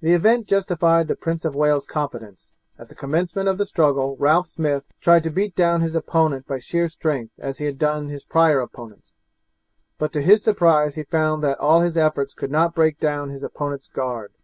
The 0.00 0.12
event 0.12 0.46
justified 0.46 1.08
the 1.08 1.16
Prince 1.16 1.42
of 1.46 1.54
Wales's 1.54 1.86
confidence; 1.88 2.50
at 2.78 2.90
the 2.90 2.94
commencement 2.94 3.48
of 3.48 3.56
the 3.56 3.64
struggle 3.64 4.14
Ralph 4.18 4.46
Smith 4.46 4.90
tried 5.00 5.22
to 5.22 5.30
beat 5.30 5.56
down 5.56 5.80
his 5.80 5.94
opponent 5.94 6.46
by 6.46 6.58
sheer 6.58 6.86
strength 6.86 7.32
as 7.38 7.56
he 7.56 7.64
had 7.64 7.78
done 7.78 8.10
his 8.10 8.24
prior 8.24 8.60
opponents, 8.60 9.14
but 9.96 10.12
to 10.12 10.20
his 10.20 10.44
surprise 10.44 10.96
he 10.96 11.02
found 11.02 11.42
that 11.44 11.58
all 11.60 11.80
his 11.80 11.96
efforts 11.96 12.34
could 12.34 12.50
not 12.50 12.74
break 12.74 13.00
down 13.00 13.30
his 13.30 13.42
opponent's 13.42 13.86
guard. 13.88 14.34